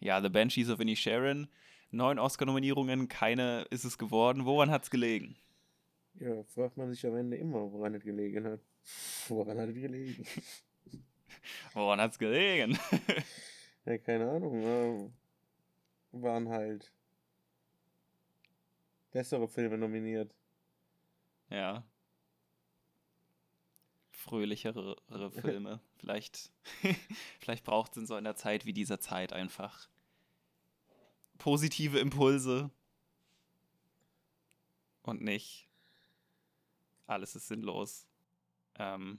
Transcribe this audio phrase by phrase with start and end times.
[0.00, 1.48] Ja, The Banshees of Inisherin.
[1.90, 4.46] Neun Oscar-Nominierungen, keine ist es geworden.
[4.46, 5.36] Woran hat es gelegen?
[6.14, 8.60] Ja, fragt man sich am Ende immer, woran es gelegen hat.
[9.28, 10.26] Woran hat es gelegen?
[11.74, 12.78] woran hat es gelegen?
[13.84, 14.62] ja, keine Ahnung.
[14.62, 15.10] Ja,
[16.12, 16.92] waren halt
[19.10, 20.34] bessere Filme nominiert.
[21.50, 21.84] Ja.
[24.12, 24.96] Fröhlichere
[25.32, 25.80] Filme.
[25.98, 26.50] vielleicht
[27.40, 29.89] vielleicht braucht es in so einer Zeit wie dieser Zeit einfach
[31.40, 32.70] positive Impulse
[35.02, 35.68] und nicht
[37.06, 38.06] alles ist sinnlos.
[38.76, 39.18] Ähm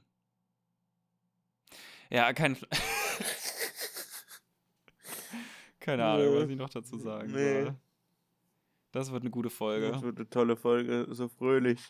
[2.09, 2.55] ja, kein.
[5.81, 7.63] Keine Ahnung, was ich noch dazu sagen nee.
[7.63, 7.75] soll.
[8.91, 9.91] Das wird eine gute Folge.
[9.91, 11.81] Das wird eine tolle Folge, so fröhlich.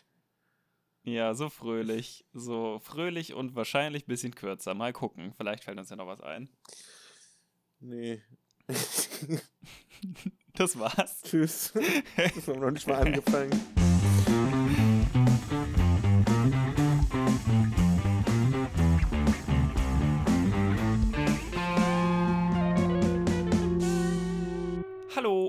[1.04, 2.24] Ja, so fröhlich.
[2.32, 4.74] So fröhlich und wahrscheinlich ein bisschen kürzer.
[4.74, 5.34] Mal gucken.
[5.36, 6.48] Vielleicht fällt uns ja noch was ein.
[7.80, 8.22] Nee.
[10.54, 11.22] das war's.
[11.22, 11.72] Tschüss.
[12.16, 13.60] Das haben wir noch nicht mal angefangen.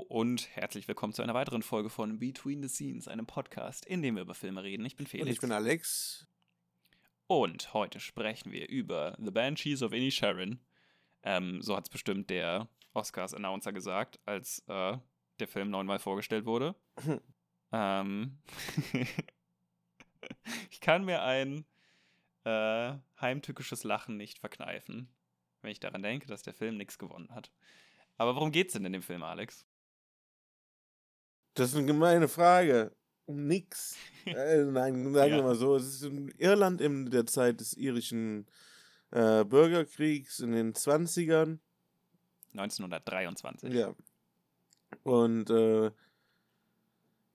[0.08, 4.14] und herzlich willkommen zu einer weiteren Folge von Between the Scenes, einem Podcast, in dem
[4.14, 4.86] wir über Filme reden.
[4.86, 5.26] Ich bin Felix.
[5.26, 6.26] Und ich bin Alex.
[7.26, 10.60] Und heute sprechen wir über The Banshees of Inisherin.
[11.24, 14.96] Ähm, so hat es bestimmt der Oscars-Announcer gesagt, als äh,
[15.40, 16.74] der Film neunmal vorgestellt wurde.
[17.72, 18.38] ähm,
[20.70, 21.66] ich kann mir ein
[22.44, 25.08] äh, heimtückisches Lachen nicht verkneifen,
[25.62, 27.50] wenn ich daran denke, dass der Film nichts gewonnen hat.
[28.16, 29.66] Aber worum geht's denn in dem Film, Alex?
[31.54, 32.94] Das ist eine gemeine Frage.
[33.26, 33.96] Um nix.
[34.26, 35.36] äh, nein, sagen ja.
[35.36, 35.76] wir mal so.
[35.76, 38.46] Es ist in Irland in der Zeit des irischen
[39.10, 41.58] äh, Bürgerkriegs in den 20ern.
[42.54, 43.72] 1923.
[43.72, 43.94] Ja.
[45.02, 45.90] Und äh,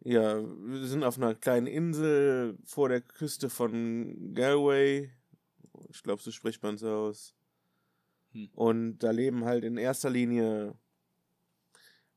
[0.01, 5.11] ja, wir sind auf einer kleinen Insel vor der Küste von Galway.
[5.89, 7.35] Ich glaube, so spricht man es aus.
[8.31, 8.49] Hm.
[8.53, 10.75] Und da leben halt in erster Linie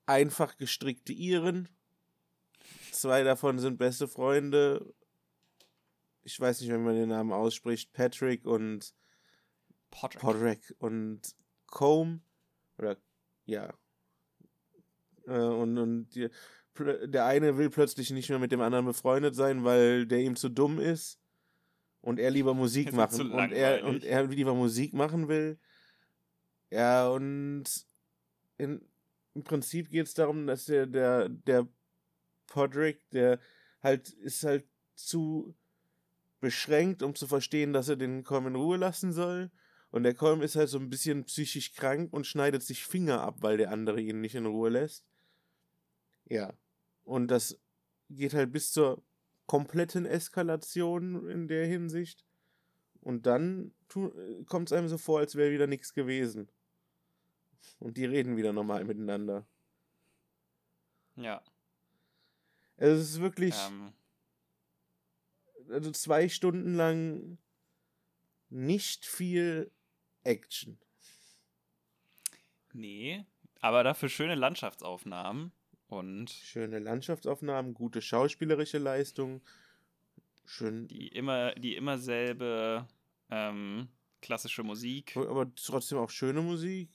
[0.06, 1.68] einfach gestrickte Iren
[2.92, 4.94] Zwei davon sind beste Freunde.
[6.22, 7.92] Ich weiß nicht, wie man den Namen ausspricht.
[7.92, 8.94] Patrick und
[9.90, 10.20] Podrick.
[10.20, 11.34] Podrick und
[11.66, 12.20] Combe.
[12.82, 12.96] Oder
[13.44, 13.72] ja.
[15.26, 16.28] Äh, und, und die,
[16.78, 20.48] der eine will plötzlich nicht mehr mit dem anderen befreundet sein, weil der ihm zu
[20.48, 21.20] dumm ist
[22.00, 25.58] und er lieber Musik machen und er und er lieber Musik machen will.
[26.70, 27.64] Ja, und
[28.58, 28.80] in,
[29.34, 31.68] im Prinzip geht es darum, dass der, der, der
[32.46, 33.38] Podrick, der
[33.80, 35.54] halt ist halt zu
[36.40, 39.52] beschränkt, um zu verstehen, dass er den Colm in Ruhe lassen soll.
[39.92, 43.36] Und der Colm ist halt so ein bisschen psychisch krank und schneidet sich Finger ab,
[43.42, 45.04] weil der andere ihn nicht in Ruhe lässt.
[46.24, 46.54] Ja.
[47.04, 47.60] Und das
[48.08, 49.02] geht halt bis zur
[49.46, 52.24] kompletten Eskalation in der Hinsicht.
[53.02, 53.74] Und dann
[54.46, 56.48] kommt es einem so vor, als wäre wieder nichts gewesen.
[57.78, 59.46] Und die reden wieder normal miteinander.
[61.16, 61.42] Ja.
[62.76, 63.54] Es ist wirklich.
[63.68, 63.92] Ähm.
[65.68, 67.36] Also zwei Stunden lang
[68.48, 69.70] nicht viel
[70.24, 70.78] Action.
[72.72, 73.24] Nee,
[73.60, 75.52] aber dafür schöne Landschaftsaufnahmen
[75.88, 76.30] und.
[76.30, 79.42] Schöne Landschaftsaufnahmen, gute schauspielerische Leistung.
[80.44, 80.88] Schön.
[80.88, 82.86] Die immer, die immer selbe
[83.30, 83.88] ähm,
[84.20, 85.16] klassische Musik.
[85.16, 86.90] Aber trotzdem auch schöne Musik.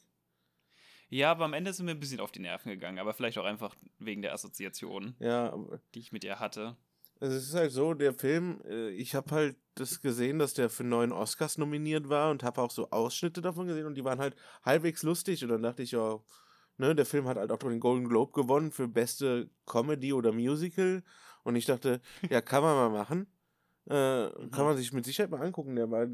[1.10, 3.46] Ja, aber am Ende sind wir ein bisschen auf die Nerven gegangen, aber vielleicht auch
[3.46, 5.58] einfach wegen der Assoziation, ja,
[5.96, 6.76] die ich mit ihr hatte.
[7.20, 10.84] Es ist halt so, der Film, äh, ich habe halt das gesehen, dass der für
[10.84, 14.36] neun Oscars nominiert war und habe auch so Ausschnitte davon gesehen und die waren halt
[14.64, 16.20] halbwegs lustig und dann dachte ich, ja,
[16.78, 21.04] ne, der Film hat halt auch den Golden Globe gewonnen für beste Comedy oder Musical
[21.44, 23.28] und ich dachte, ja, kann man mal machen.
[23.90, 24.52] Äh, mhm.
[24.52, 25.76] Kann man sich mit Sicherheit mal angucken.
[25.76, 26.08] Der war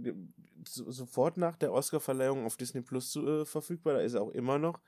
[0.68, 3.96] sofort nach der Oscar-Verleihung auf Disney Plus zu, äh, verfügbar.
[3.96, 4.80] Da ist er auch immer noch.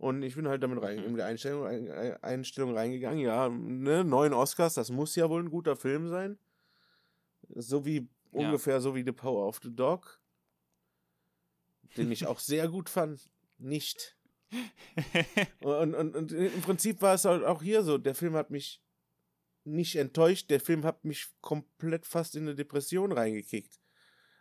[0.00, 1.04] Und ich bin halt damit rein, mhm.
[1.04, 1.66] in die Einstellung,
[2.22, 3.18] Einstellung reingegangen.
[3.18, 6.38] Ja, ne, neun Oscars, das muss ja wohl ein guter Film sein.
[7.54, 8.46] So wie, ja.
[8.46, 10.18] ungefähr so wie The Power of the Dog.
[11.98, 13.28] Den ich auch sehr gut fand.
[13.58, 14.16] Nicht.
[15.60, 17.98] und, und, und im Prinzip war es halt auch hier so.
[17.98, 18.82] Der Film hat mich
[19.64, 20.48] nicht enttäuscht.
[20.48, 23.78] Der Film hat mich komplett fast in eine Depression reingekickt.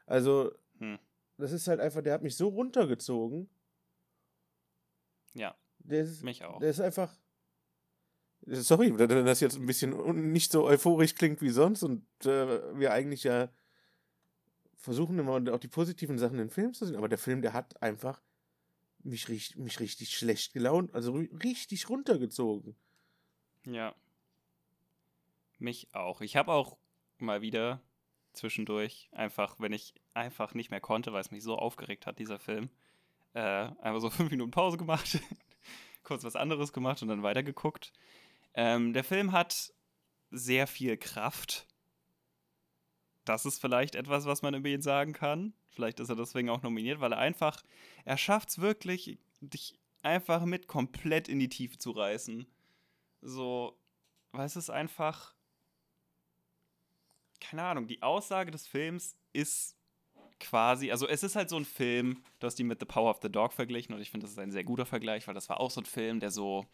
[0.05, 0.99] Also, hm.
[1.37, 3.49] das ist halt einfach, der hat mich so runtergezogen.
[5.39, 5.55] Ja.
[5.79, 6.59] Der ist, mich auch.
[6.59, 7.17] Der ist einfach.
[8.41, 12.93] Sorry, wenn das jetzt ein bisschen nicht so euphorisch klingt wie sonst und äh, wir
[12.93, 13.49] eigentlich ja
[14.75, 17.81] versuchen immer auch die positiven Sachen in Film zu sehen, aber der Film, der hat
[17.81, 18.21] einfach
[19.03, 22.75] mich, richtig, mich richtig schlecht gelaunt, also richtig runtergezogen.
[23.65, 23.93] Ja.
[25.57, 26.21] Mich auch.
[26.21, 26.77] Ich habe auch
[27.17, 27.81] mal wieder
[28.33, 32.39] zwischendurch einfach, wenn ich einfach nicht mehr konnte, weil es mich so aufgeregt hat, dieser
[32.39, 32.69] Film,
[33.33, 33.39] äh,
[33.81, 35.19] einfach so fünf Minuten Pause gemacht,
[36.03, 37.93] kurz was anderes gemacht und dann weitergeguckt.
[38.53, 39.73] Ähm, der Film hat
[40.31, 41.67] sehr viel Kraft.
[43.25, 45.53] Das ist vielleicht etwas, was man über ihn sagen kann.
[45.69, 47.63] Vielleicht ist er deswegen auch nominiert, weil er einfach,
[48.05, 52.47] er schafft es wirklich, dich einfach mit komplett in die Tiefe zu reißen.
[53.21, 53.77] So,
[54.31, 55.35] weil es ist einfach,
[57.39, 59.78] keine Ahnung, die Aussage des Films ist
[60.39, 63.19] quasi, also es ist halt so ein Film, du hast die mit The Power of
[63.21, 65.59] the Dog verglichen und ich finde, das ist ein sehr guter Vergleich, weil das war
[65.59, 66.65] auch so ein Film, der so,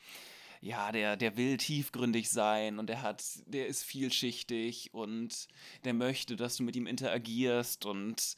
[0.61, 5.47] ja, der, der will tiefgründig sein und der hat, der ist vielschichtig und
[5.83, 8.35] der möchte, dass du mit ihm interagierst und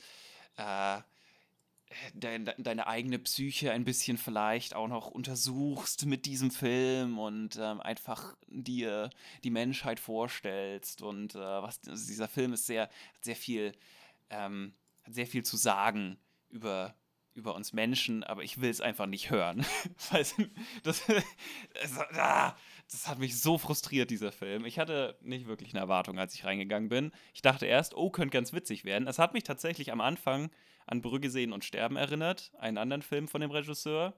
[0.58, 1.00] äh,
[2.14, 7.58] de, de, deine eigene Psyche ein bisschen vielleicht auch noch untersuchst mit diesem Film und
[7.58, 9.10] ähm, einfach dir
[9.44, 13.74] die Menschheit vorstellst und äh, was dieser Film ist sehr, hat sehr viel,
[14.30, 14.74] ähm,
[15.08, 16.18] hat sehr viel zu sagen
[16.50, 16.96] über
[17.38, 19.64] über uns Menschen, aber ich will es einfach nicht hören.
[20.84, 21.04] das,
[22.16, 22.56] ah,
[22.92, 24.66] das, hat mich so frustriert, dieser Film.
[24.66, 27.12] Ich hatte nicht wirklich eine Erwartung, als ich reingegangen bin.
[27.36, 29.08] Ich dachte erst, oh, könnte ganz witzig werden.
[29.08, 30.50] Es hat mich tatsächlich am Anfang
[30.88, 34.16] an Brügge sehen und sterben erinnert, einen anderen Film von dem Regisseur.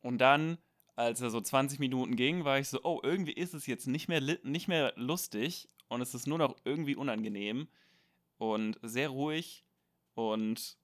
[0.00, 0.58] Und dann,
[0.96, 4.08] als er so 20 Minuten ging, war ich so, oh, irgendwie ist es jetzt nicht
[4.08, 7.68] mehr, nicht mehr lustig und es ist nur noch irgendwie unangenehm
[8.38, 9.64] und sehr ruhig
[10.14, 10.76] und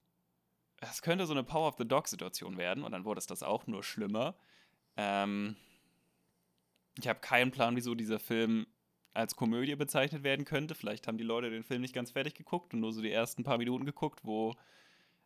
[0.81, 3.67] es könnte so eine Power of the Dog-Situation werden und dann wurde es das auch
[3.67, 4.35] nur schlimmer.
[4.95, 5.55] Ähm,
[6.97, 8.67] ich habe keinen Plan, wieso dieser Film
[9.13, 10.75] als Komödie bezeichnet werden könnte.
[10.75, 13.43] Vielleicht haben die Leute den Film nicht ganz fertig geguckt und nur so die ersten
[13.43, 14.55] paar Minuten geguckt, wo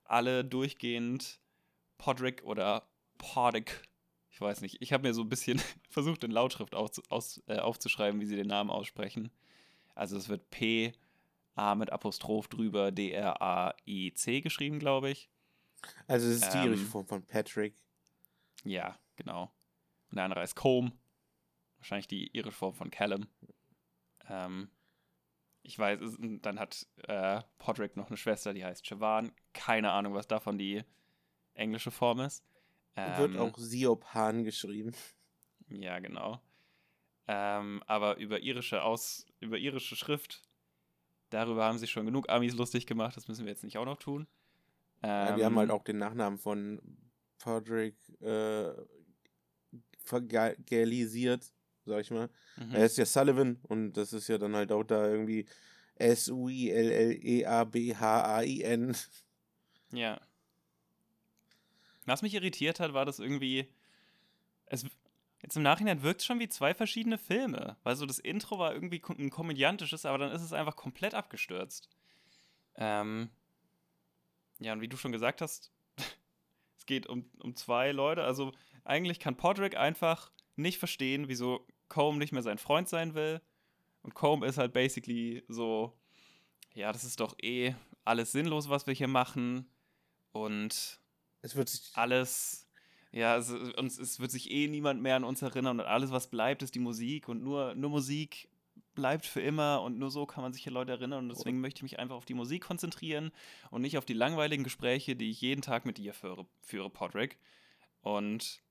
[0.06, 1.40] alle durchgehend
[1.98, 3.82] Podrick oder Podrick,
[4.30, 7.60] ich weiß nicht, ich habe mir so ein bisschen versucht, in Lautschrift aus, aus, äh,
[7.60, 9.32] aufzuschreiben, wie sie den Namen aussprechen.
[9.96, 10.94] Also es wird P,
[11.56, 15.30] A mit Apostroph drüber, D-R-A-I-C geschrieben, glaube ich.
[16.08, 17.76] Also es ist die ähm, irische Form von Patrick.
[18.64, 19.54] Ja, genau.
[20.10, 20.96] Und der andere ist Combe.
[21.78, 23.28] Wahrscheinlich die irische Form von Callum.
[24.30, 24.70] Ähm,
[25.64, 29.32] ich weiß, es, dann hat äh, Podrick noch eine Schwester, die heißt Siobhan.
[29.54, 30.84] Keine Ahnung, was davon die
[31.54, 32.44] englische Form ist.
[32.96, 34.94] Ähm, Wird auch Siobhan geschrieben.
[35.68, 36.42] Ja, genau.
[37.28, 40.44] Ähm, aber über irische Aus, über irische Schrift,
[41.34, 43.98] darüber haben sich schon genug Amis lustig gemacht, das müssen wir jetzt nicht auch noch
[43.98, 44.28] tun.
[45.04, 46.82] Ja, wir haben halt ähm, auch den Nachnamen von
[47.40, 48.72] Podrick äh,
[50.06, 51.52] vergalisiert,
[51.86, 52.30] sag ich mal.
[52.58, 52.76] Mhm.
[52.76, 55.48] Er ist ja Sullivan und das ist ja dann halt auch da irgendwie
[55.96, 58.96] S-U-I-L-L-E-A-B-H-A-I-N.
[59.92, 60.22] Ja.
[62.06, 63.68] Was mich irritiert hat, war das irgendwie.
[64.66, 64.86] Es,
[65.44, 67.78] jetzt im Nachhinein wirkt es schon wie zwei verschiedene Filme.
[67.84, 71.90] Weil so das Intro war irgendwie ein komödiantisches, aber dann ist es einfach komplett abgestürzt.
[72.76, 73.30] Ähm,
[74.60, 75.72] ja, und wie du schon gesagt hast,
[76.78, 78.24] es geht um, um zwei Leute.
[78.24, 78.54] Also
[78.84, 83.42] eigentlich kann Podrick einfach nicht verstehen, wieso Combe nicht mehr sein Freund sein will.
[84.02, 85.98] Und Combe ist halt basically so,
[86.74, 87.76] ja, das ist doch eh
[88.06, 89.70] alles sinnlos, was wir hier machen.
[90.32, 91.00] Und
[91.42, 92.63] es wird sich alles,
[93.14, 96.28] ja, es, uns, es wird sich eh niemand mehr an uns erinnern und alles, was
[96.28, 98.50] bleibt, ist die Musik und nur, nur Musik
[98.96, 101.80] bleibt für immer und nur so kann man sich hier Leute erinnern und deswegen möchte
[101.80, 103.32] ich mich einfach auf die Musik konzentrieren
[103.70, 107.38] und nicht auf die langweiligen Gespräche, die ich jeden Tag mit dir führe, führe Podrick.
[108.02, 108.62] Und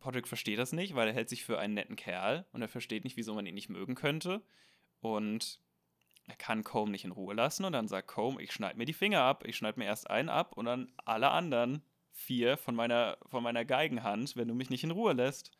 [0.00, 3.04] Podrick versteht das nicht, weil er hält sich für einen netten Kerl und er versteht
[3.04, 4.42] nicht, wieso man ihn nicht mögen könnte.
[5.00, 5.60] Und
[6.26, 8.94] er kann Combe nicht in Ruhe lassen und dann sagt Combe, ich schneide mir die
[8.94, 11.82] Finger ab, ich schneide mir erst einen ab und dann alle anderen
[12.18, 15.52] vier von meiner, von meiner Geigenhand, wenn du mich nicht in Ruhe lässt.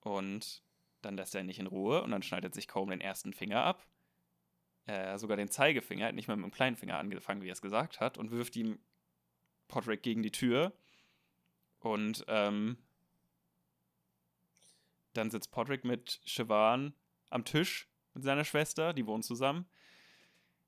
[0.00, 0.62] Und
[1.00, 3.64] dann lässt er ihn nicht in Ruhe und dann schneidet sich Combe den ersten Finger
[3.64, 3.86] ab.
[4.84, 7.62] Äh, sogar den Zeigefinger, hat nicht mal mit dem kleinen Finger angefangen, wie er es
[7.62, 8.78] gesagt hat, und wirft ihm
[9.68, 10.72] Podrick gegen die Tür.
[11.80, 12.76] Und ähm,
[15.14, 16.92] dann sitzt Podrick mit Siobhan
[17.30, 19.66] am Tisch mit seiner Schwester, die wohnen zusammen.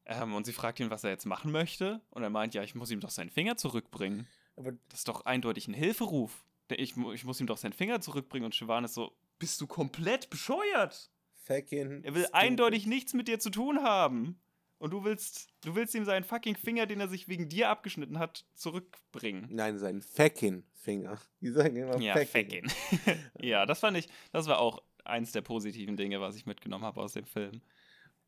[0.06, 2.00] Ähm, und sie fragt ihn, was er jetzt machen möchte.
[2.10, 4.26] Und er meint, ja, ich muss ihm doch seinen Finger zurückbringen.
[4.58, 6.44] Aber das ist doch eindeutig ein Hilferuf.
[6.70, 8.44] Ich, ich muss ihm doch seinen Finger zurückbringen.
[8.44, 11.10] Und Siobhan ist so, bist du komplett bescheuert?
[11.44, 12.34] Fucking er will stupid.
[12.34, 14.40] eindeutig nichts mit dir zu tun haben.
[14.78, 18.18] Und du willst, du willst ihm seinen fucking Finger, den er sich wegen dir abgeschnitten
[18.18, 19.48] hat, zurückbringen.
[19.50, 21.18] Nein, seinen fucking Finger.
[21.40, 22.70] Die sagen immer ja, fucking.
[23.40, 27.00] ja, das fand ich, das war auch eins der positiven Dinge, was ich mitgenommen habe
[27.00, 27.60] aus dem Film.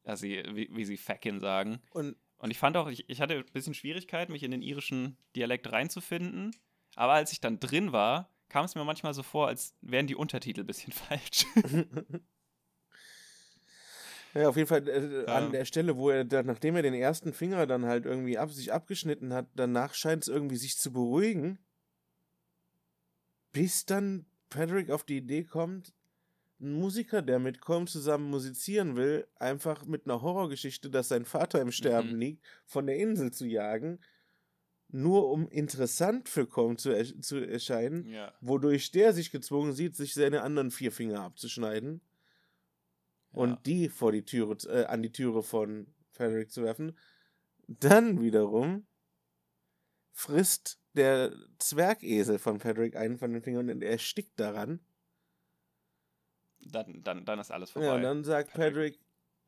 [0.03, 1.81] Also, wie, wie sie fucking sagen.
[1.91, 5.19] Und, und ich fand auch, ich, ich hatte ein bisschen Schwierigkeit, mich in den irischen
[5.37, 6.57] Dialekt reinzufinden.
[6.97, 10.17] Aber als ich dann drin war, kam es mir manchmal so vor, als wären die
[10.17, 11.45] Untertitel ein bisschen falsch.
[14.35, 15.51] ja, auf jeden Fall äh, an ja.
[15.51, 18.73] der Stelle, wo er, dann, nachdem er den ersten Finger dann halt irgendwie ab, sich
[18.73, 21.59] abgeschnitten hat, danach scheint es irgendwie sich zu beruhigen.
[23.53, 25.93] Bis dann Patrick auf die Idee kommt,
[26.61, 31.61] ein Musiker, der mit Colm zusammen musizieren will, einfach mit einer Horrorgeschichte, dass sein Vater
[31.61, 32.19] im Sterben mhm.
[32.19, 33.99] liegt, von der Insel zu jagen,
[34.88, 38.33] nur um interessant für Colm zu, er zu erscheinen, ja.
[38.40, 42.00] wodurch der sich gezwungen sieht, sich seine anderen vier Finger abzuschneiden
[43.33, 43.40] ja.
[43.40, 46.97] und die vor die Türe, äh, an die Türe von Frederick zu werfen.
[47.69, 48.87] Dann wiederum
[50.12, 54.81] frisst der Zwergesel von Frederick einen von den Fingern und er erstickt daran.
[56.61, 57.88] Dann, dann, dann ist alles vorbei.
[57.88, 59.00] Ja, und dann sagt Patrick, Patrick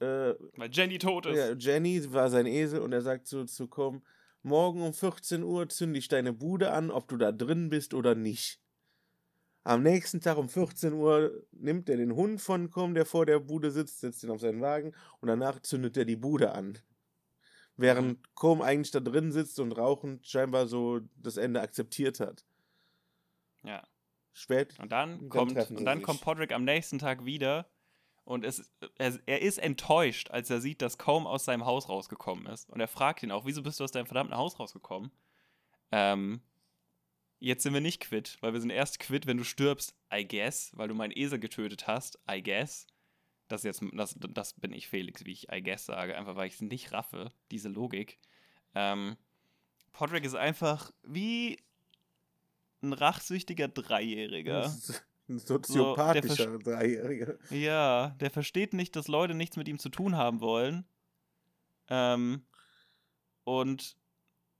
[0.02, 1.37] äh, weil Jenny tot ist.
[1.37, 4.02] Ja, Jenny war sein Esel und er sagt zu, zu Com,
[4.42, 8.16] morgen um 14 Uhr zünde ich deine Bude an, ob du da drin bist oder
[8.16, 8.61] nicht.
[9.62, 13.38] Am nächsten Tag um 14 Uhr nimmt er den Hund von Com, der vor der
[13.38, 16.78] Bude sitzt, setzt ihn auf seinen Wagen und danach zündet er die Bude an.
[17.76, 18.23] Während mhm.
[18.35, 22.45] Com eigentlich da drin sitzt und rauchend scheinbar so das Ende akzeptiert hat.
[23.62, 23.87] Ja.
[24.33, 24.79] Spät.
[24.79, 27.69] Und dann, dann kommt, und dann kommt Podrick am nächsten Tag wieder
[28.25, 32.47] und es, er, er, ist enttäuscht, als er sieht, dass kaum aus seinem Haus rausgekommen
[32.47, 32.71] ist.
[32.71, 35.11] Und er fragt ihn auch, wieso bist du aus deinem verdammten Haus rausgekommen?
[35.91, 36.41] Ähm,
[37.41, 40.71] jetzt sind wir nicht quitt, weil wir sind erst quitt, wenn du stirbst, I guess,
[40.77, 42.87] weil du meinen Esel getötet hast, I guess.
[43.49, 46.55] Das, jetzt, das, das bin ich Felix, wie ich I guess sage, einfach weil ich
[46.55, 48.21] es nicht raffe, diese Logik.
[48.75, 49.17] Ähm,
[49.93, 51.59] Podrick ist einfach wie
[52.83, 54.75] ein rachsüchtiger Dreijähriger.
[55.29, 57.39] Ein soziopathischer so, Dreijähriger.
[57.51, 60.85] Ja, der versteht nicht, dass Leute nichts mit ihm zu tun haben wollen.
[61.89, 62.45] Ähm,
[63.45, 63.97] und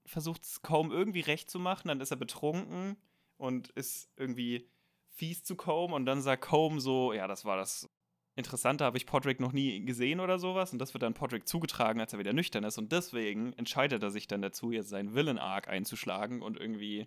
[0.05, 1.87] versucht es kaum irgendwie recht zu machen.
[1.87, 2.97] Dann ist er betrunken
[3.37, 4.69] und ist irgendwie
[5.09, 5.95] fies zu Combe.
[5.95, 7.89] Und dann sagt Combe so: Ja, das war das
[8.35, 10.73] Interessante, habe ich Podrick noch nie gesehen oder sowas.
[10.73, 12.79] Und das wird dann Podrick zugetragen, als er wieder nüchtern ist.
[12.79, 17.05] Und deswegen entscheidet er sich dann dazu, jetzt seinen Villain-Arc einzuschlagen und irgendwie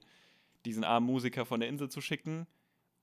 [0.67, 2.47] diesen armen Musiker von der Insel zu schicken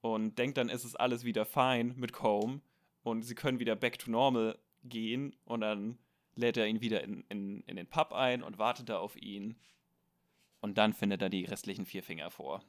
[0.02, 2.62] und denkt dann, ist es alles wieder fein mit Combe
[3.04, 5.98] und sie können wieder back to normal gehen und dann
[6.36, 9.56] lädt er ihn wieder in, in, in den Pub ein und wartet da auf ihn
[10.62, 12.64] und dann findet er die restlichen vier Finger vor.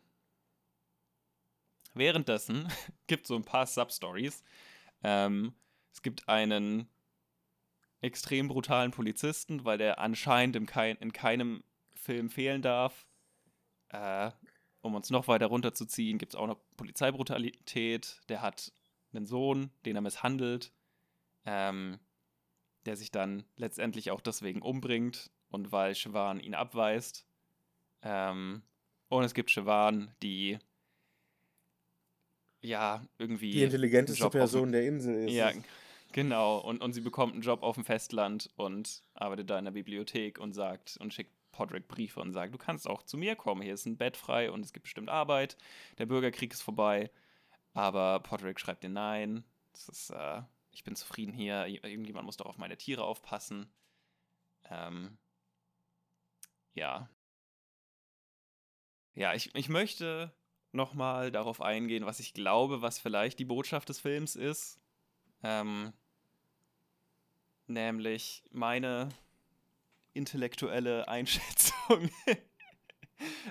[1.95, 2.69] Währenddessen
[3.07, 4.43] gibt es so ein paar Substories.
[5.03, 5.55] Ähm,
[5.93, 6.89] es gibt einen
[8.01, 13.07] extrem brutalen Polizisten, weil der anscheinend in, kein, in keinem Film fehlen darf.
[13.89, 14.31] Äh,
[14.85, 18.21] um uns noch weiter runterzuziehen, gibt es auch noch Polizeibrutalität.
[18.29, 18.71] Der hat
[19.14, 20.73] einen Sohn, den er misshandelt,
[21.47, 21.99] ähm,
[22.85, 27.26] der sich dann letztendlich auch deswegen umbringt und weil Siobhan ihn abweist.
[28.03, 28.62] Ähm,
[29.09, 30.59] und es gibt Siobhan, die
[32.61, 33.53] ja irgendwie.
[33.53, 35.33] Die intelligenteste Person der Insel ist.
[35.33, 35.50] Ja,
[36.12, 36.59] genau.
[36.59, 40.38] Und, und sie bekommt einen Job auf dem Festland und arbeitet da in der Bibliothek
[40.38, 43.75] und sagt und schickt Podrick Briefe und sagt, du kannst auch zu mir kommen, hier
[43.75, 45.57] ist ein Bett frei und es gibt bestimmt Arbeit,
[45.99, 47.11] der Bürgerkrieg ist vorbei.
[47.73, 50.43] Aber Podrick schreibt dir nein, das ist, äh,
[50.73, 53.73] ich bin zufrieden hier, irgendjemand muss doch auf meine Tiere aufpassen.
[54.71, 55.17] Ähm,
[56.75, 57.09] ja.
[59.15, 60.35] Ja, ich, ich möchte
[60.73, 64.81] nochmal darauf eingehen, was ich glaube, was vielleicht die Botschaft des Films ist.
[65.45, 65.93] Ähm,
[67.67, 69.09] nämlich meine
[70.14, 72.09] intellektuelle Einschätzung.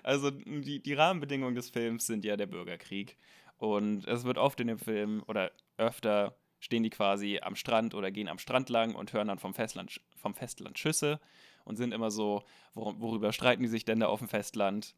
[0.04, 3.18] also die, die Rahmenbedingungen des Films sind ja der Bürgerkrieg.
[3.58, 8.10] Und es wird oft in dem Film oder öfter stehen die quasi am Strand oder
[8.12, 11.20] gehen am Strand lang und hören dann vom Festland, vom Festland Schüsse
[11.66, 12.44] und sind immer so,
[12.74, 14.96] wor worüber streiten die sich denn da auf dem Festland?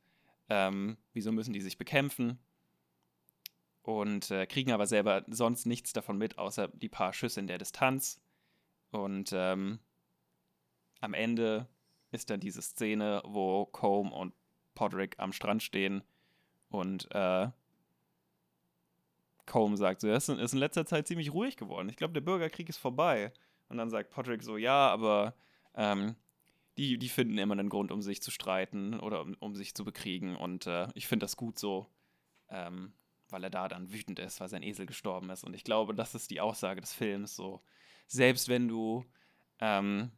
[0.49, 2.39] Ähm, wieso müssen die sich bekämpfen?
[3.81, 7.57] Und äh, kriegen aber selber sonst nichts davon mit, außer die paar Schüsse in der
[7.57, 8.21] Distanz.
[8.91, 9.79] Und ähm,
[11.01, 11.67] am Ende
[12.11, 14.33] ist dann diese Szene, wo Combe und
[14.73, 16.03] Podrick am Strand stehen
[16.69, 17.49] und äh,
[19.45, 21.89] Combe sagt so, es ist in letzter Zeit ziemlich ruhig geworden.
[21.89, 23.31] Ich glaube, der Bürgerkrieg ist vorbei.
[23.69, 25.35] Und dann sagt Podrick so, ja, aber
[25.75, 26.15] ähm,
[26.77, 29.85] die, die finden immer einen Grund, um sich zu streiten oder um, um sich zu
[29.85, 30.35] bekriegen.
[30.35, 31.87] Und äh, ich finde das gut so,
[32.49, 32.93] ähm,
[33.29, 35.43] weil er da dann wütend ist, weil sein Esel gestorben ist.
[35.43, 37.35] Und ich glaube, das ist die Aussage des Films.
[37.35, 37.61] So,
[38.07, 39.05] selbst wenn du
[39.59, 40.11] ähm,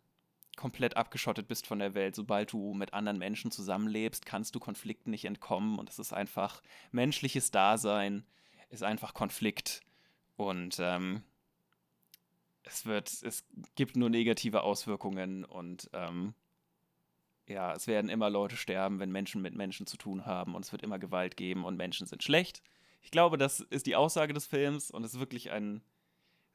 [0.58, 2.16] komplett abgeschottet bist von der Welt.
[2.16, 5.80] Sobald du mit anderen Menschen zusammenlebst, kannst du Konflikten nicht entkommen.
[5.80, 6.62] Und es ist einfach
[6.92, 8.26] menschliches Dasein,
[8.70, 9.82] ist einfach Konflikt.
[10.36, 11.24] Und ähm,
[12.64, 13.46] es wird, es
[13.76, 16.34] gibt nur negative Auswirkungen und ähm,
[17.48, 20.72] ja, es werden immer Leute sterben, wenn Menschen mit Menschen zu tun haben und es
[20.72, 22.62] wird immer Gewalt geben und Menschen sind schlecht.
[23.02, 25.82] Ich glaube, das ist die Aussage des Films und es ist wirklich ein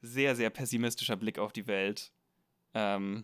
[0.01, 2.11] sehr, sehr pessimistischer Blick auf die Welt.
[2.75, 3.23] Ähm,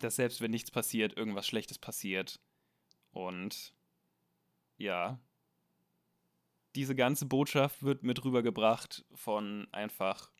[0.00, 2.40] dass selbst wenn nichts passiert, irgendwas Schlechtes passiert.
[3.12, 3.74] Und
[4.76, 5.18] ja,
[6.74, 10.30] diese ganze Botschaft wird mit rübergebracht von einfach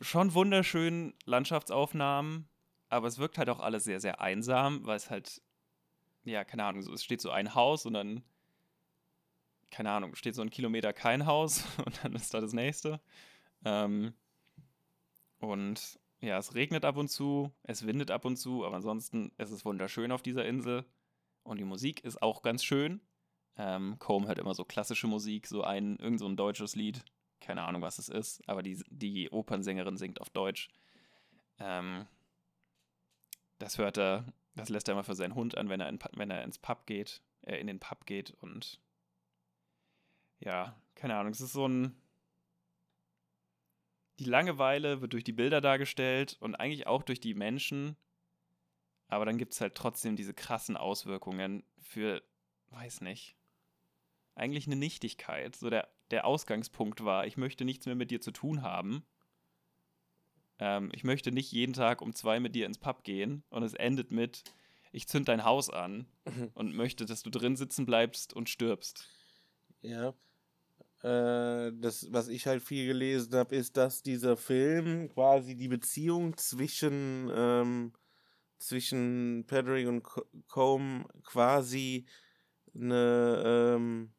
[0.00, 2.48] schon wunderschönen Landschaftsaufnahmen,
[2.88, 5.42] aber es wirkt halt auch alles sehr, sehr einsam, weil es halt,
[6.24, 8.22] ja, keine Ahnung, es steht so ein Haus und dann,
[9.70, 13.00] keine Ahnung, steht so ein Kilometer kein Haus und dann ist da das nächste.
[13.64, 14.14] Ähm,
[15.40, 19.50] und ja, es regnet ab und zu, es windet ab und zu, aber ansonsten ist
[19.50, 20.84] es wunderschön auf dieser Insel.
[21.42, 23.00] Und die Musik ist auch ganz schön.
[23.56, 27.04] Ähm, Combe hört immer so klassische Musik, so ein, irgend so ein deutsches Lied.
[27.40, 30.68] Keine Ahnung, was es ist, aber die, die Opernsängerin singt auf Deutsch.
[31.58, 32.06] Ähm,
[33.58, 36.30] das hört er, das lässt er immer für seinen Hund an, wenn er, in, wenn
[36.30, 38.80] er ins Pub geht, äh, in den Pub geht und
[40.40, 41.96] ja, keine Ahnung, es ist so ein.
[44.18, 47.96] Die Langeweile wird durch die Bilder dargestellt und eigentlich auch durch die Menschen.
[49.06, 52.22] Aber dann gibt es halt trotzdem diese krassen Auswirkungen für,
[52.70, 53.36] weiß nicht,
[54.34, 55.56] eigentlich eine Nichtigkeit.
[55.56, 59.04] So der, der Ausgangspunkt war, ich möchte nichts mehr mit dir zu tun haben.
[60.58, 63.74] Ähm, ich möchte nicht jeden Tag um zwei mit dir ins Pub gehen und es
[63.74, 64.44] endet mit,
[64.92, 66.06] ich zünd dein Haus an
[66.54, 69.08] und möchte, dass du drin sitzen bleibst und stirbst.
[69.80, 70.14] Ja.
[71.02, 76.36] Äh, das, was ich halt viel gelesen habe, ist, dass dieser Film quasi die Beziehung
[76.36, 77.92] zwischen, ähm,
[78.58, 80.02] zwischen Patrick und
[80.48, 82.06] Combe quasi
[82.74, 84.12] eine, ähm,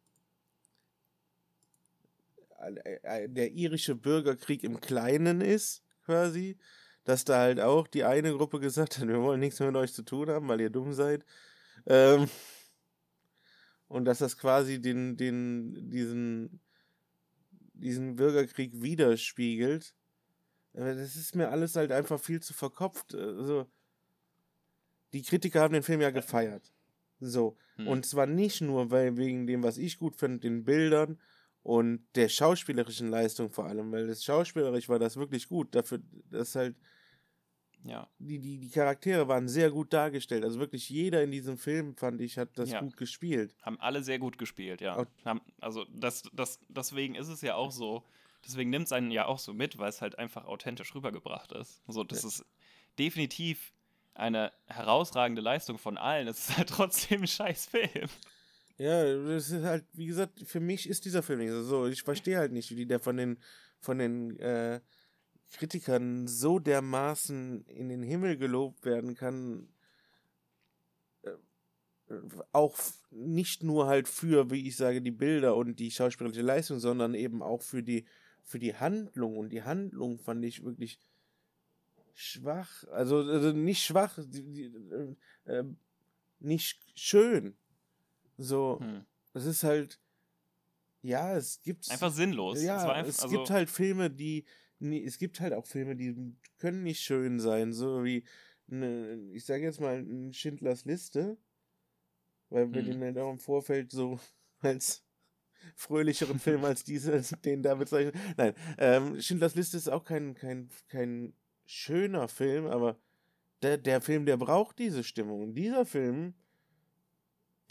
[3.27, 6.57] der irische Bürgerkrieg im Kleinen ist, quasi.
[7.05, 9.93] Dass da halt auch die eine Gruppe gesagt hat, wir wollen nichts mehr mit euch
[9.93, 11.25] zu tun haben, weil ihr dumm seid.
[11.87, 12.29] Ähm,
[13.87, 16.61] und dass das quasi den, den, diesen,
[17.79, 19.93] diesen Bürgerkrieg widerspiegelt.
[20.73, 23.15] Das ist mir alles halt einfach viel zu verkopft.
[23.15, 23.69] Also,
[25.13, 26.71] die Kritiker haben den Film ja gefeiert.
[27.19, 27.57] So.
[27.75, 27.87] Hm.
[27.87, 31.19] Und zwar nicht nur weil wegen dem, was ich gut finde, den Bildern
[31.63, 35.75] und der schauspielerischen Leistung vor allem, weil das schauspielerisch war das wirklich gut.
[35.75, 35.99] Dafür,
[36.29, 36.75] dass halt
[37.83, 38.07] ja.
[38.19, 40.43] die, die, die Charaktere waren sehr gut dargestellt.
[40.43, 42.79] Also wirklich jeder in diesem Film, fand ich, hat das ja.
[42.79, 43.55] gut gespielt.
[43.61, 45.05] Haben alle sehr gut gespielt, ja.
[45.25, 48.03] Haben, also das, das, deswegen ist es ja auch so,
[48.45, 51.81] deswegen nimmt es einen ja auch so mit, weil es halt einfach authentisch rübergebracht ist.
[51.87, 52.29] So, das ja.
[52.29, 52.45] ist
[52.97, 53.71] definitiv
[54.13, 56.27] eine herausragende Leistung von allen.
[56.27, 58.09] Es ist halt trotzdem ein scheiß Film.
[58.77, 61.87] Ja, das ist halt, wie gesagt, für mich ist dieser Film nicht so.
[61.87, 63.37] Ich verstehe halt nicht, wie der von den,
[63.79, 64.79] von den äh,
[65.51, 69.69] Kritikern so dermaßen in den Himmel gelobt werden kann.
[71.23, 71.31] Äh,
[72.51, 72.77] auch
[73.11, 77.41] nicht nur halt für, wie ich sage, die Bilder und die schauspielerische Leistung, sondern eben
[77.41, 78.05] auch für die,
[78.43, 79.37] für die Handlung.
[79.37, 80.99] Und die Handlung fand ich wirklich
[82.13, 82.83] schwach.
[82.91, 84.65] Also, also nicht schwach, die, die,
[85.45, 85.63] äh, äh
[86.39, 87.57] nicht schön.
[88.37, 89.05] So, hm.
[89.33, 89.99] es ist halt,
[91.01, 91.89] ja, es gibt.
[91.91, 92.61] Einfach sinnlos.
[92.61, 94.45] Ja, es, einfach, es also gibt halt Filme, die,
[94.79, 96.15] es gibt halt auch Filme, die
[96.57, 98.23] können nicht schön sein, so wie,
[98.71, 101.37] eine, ich sage jetzt mal, ein Schindlers Liste,
[102.49, 102.91] weil wir hm.
[102.91, 104.19] den halt auch im Vorfeld so
[104.59, 105.03] als
[105.75, 108.13] fröhlicheren Film als diese, den da bezeichnen.
[108.37, 111.33] Nein, ähm, Schindlers Liste ist auch kein, kein, kein
[111.65, 112.99] schöner Film, aber
[113.61, 115.41] der, der Film, der braucht diese Stimmung.
[115.41, 116.33] Und dieser Film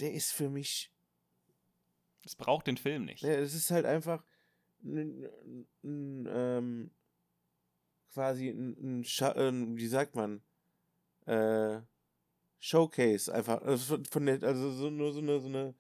[0.01, 0.93] der ist für mich.
[2.25, 3.23] Es braucht den Film nicht.
[3.23, 4.25] Ja, es ist halt einfach
[4.85, 5.27] ein,
[5.83, 6.91] ein, ähm,
[8.19, 10.43] quasi ein, ein, wie sagt man,
[11.27, 11.81] äh,
[12.59, 15.75] Showcase einfach, also von der, also so, nur so eine, so eine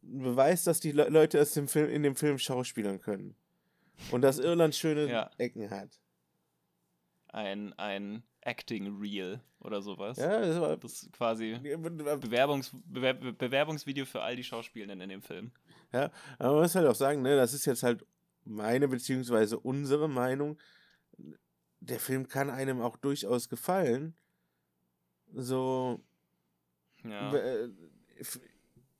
[0.00, 3.36] Beweis, dass die Le Leute aus dem Film, in dem Film schauspielern können.
[4.12, 5.30] Und dass Irland schöne ja.
[5.36, 6.00] Ecken hat.
[7.28, 10.16] Ein, ein Acting Reel oder sowas.
[10.16, 10.78] Ja, das war.
[10.78, 15.52] Das ist quasi Bewerbungs, Bewerb, Bewerbungsvideo für all die Schauspielenden in dem Film.
[15.92, 18.06] Ja, aber man muss halt auch sagen, ne, das ist jetzt halt
[18.44, 20.58] meine beziehungsweise unsere Meinung.
[21.80, 24.14] Der Film kann einem auch durchaus gefallen.
[25.34, 26.00] So.
[27.04, 27.34] Ja.
[27.34, 27.70] Äh,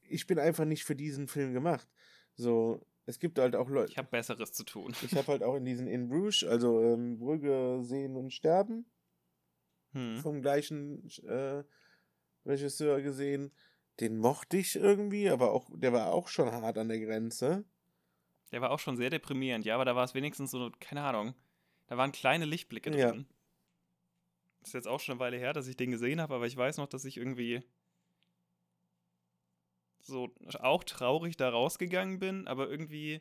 [0.09, 1.89] ich bin einfach nicht für diesen Film gemacht.
[2.35, 3.91] So, es gibt halt auch Leute.
[3.91, 4.95] Ich habe Besseres zu tun.
[5.03, 8.87] Ich habe halt auch in diesen In Bruges, also ähm, Brügge sehen und sterben,
[9.93, 10.19] hm.
[10.19, 11.65] vom gleichen äh,
[12.47, 13.53] Regisseur gesehen.
[14.01, 17.65] Den mochte ich irgendwie, aber auch, der war auch schon hart an der Grenze.
[18.53, 21.35] Der war auch schon sehr deprimierend, ja, aber da war es wenigstens so, keine Ahnung,
[21.87, 23.27] da waren kleine Lichtblicke drin.
[23.29, 23.37] Ja.
[24.63, 26.77] Ist jetzt auch schon eine Weile her, dass ich den gesehen habe, aber ich weiß
[26.77, 27.63] noch, dass ich irgendwie
[30.01, 33.21] so auch traurig da rausgegangen bin, aber irgendwie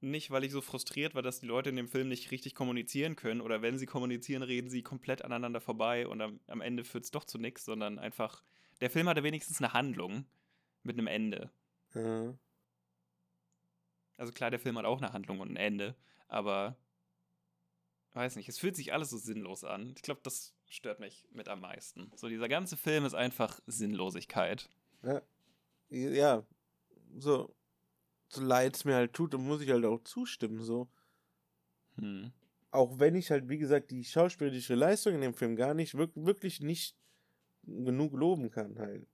[0.00, 3.16] nicht, weil ich so frustriert war, dass die Leute in dem Film nicht richtig kommunizieren
[3.16, 7.04] können oder wenn sie kommunizieren, reden sie komplett aneinander vorbei und am, am Ende führt
[7.04, 8.42] es doch zu nichts, sondern einfach,
[8.80, 10.26] der Film hatte wenigstens eine Handlung
[10.82, 11.50] mit einem Ende.
[11.94, 12.34] Ja.
[14.18, 16.76] Also klar, der Film hat auch eine Handlung und ein Ende, aber
[18.12, 19.92] weiß nicht, es fühlt sich alles so sinnlos an.
[19.94, 22.10] Ich glaube, das stört mich mit am meisten.
[22.16, 24.68] So dieser ganze Film ist einfach Sinnlosigkeit.
[25.02, 25.22] Ja,
[25.88, 26.46] ja
[27.16, 27.54] so,
[28.28, 30.88] so leid es mir halt tut, dann muss ich halt auch zustimmen, so.
[31.96, 32.32] Hm.
[32.72, 36.60] Auch wenn ich halt, wie gesagt, die schauspielerische Leistung in dem Film gar nicht, wirklich
[36.60, 36.96] nicht
[37.62, 39.06] genug loben kann halt.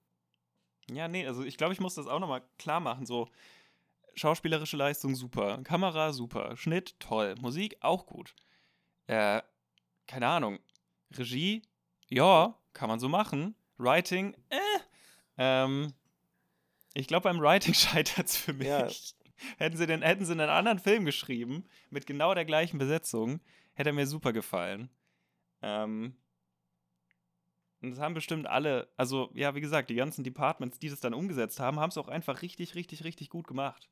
[0.91, 3.29] Ja, nee, also ich glaube, ich muss das auch nochmal klar machen, so
[4.17, 8.35] schauspielerische Leistung super, Kamera super, Schnitt toll, Musik auch gut.
[9.07, 9.43] Äh,
[10.07, 10.59] keine Ahnung,
[11.13, 11.63] Regie,
[12.09, 13.55] ja, kann man so machen.
[13.77, 14.81] Writing, äh,
[15.39, 15.93] ähm,
[16.95, 18.69] ich glaube, beim Writing scheitert es für mich.
[18.69, 18.89] Ja.
[19.59, 23.41] Hätten sie, den, hätten sie einen anderen Film geschrieben, mit genau der gleichen Besetzung,
[23.75, 24.89] hätte er mir super gefallen.
[25.61, 26.17] Ähm,
[27.85, 31.13] und das haben bestimmt alle, also ja, wie gesagt, die ganzen Departments, die das dann
[31.13, 33.91] umgesetzt haben, haben es auch einfach richtig, richtig, richtig gut gemacht.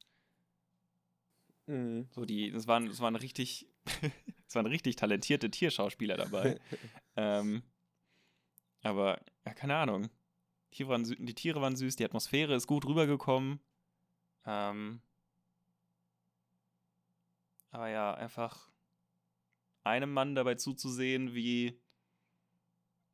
[1.66, 2.08] Mhm.
[2.10, 3.68] So die, es waren, es waren richtig,
[4.46, 6.60] es waren richtig talentierte Tierschauspieler dabei.
[7.16, 7.62] ähm,
[8.82, 10.08] aber, ja, keine Ahnung.
[10.74, 13.60] Die, waren, sü- die Tiere waren süß, die Atmosphäre ist gut rübergekommen.
[14.46, 15.00] Ähm,
[17.70, 18.70] aber ja, einfach
[19.84, 21.80] einem Mann dabei zuzusehen, wie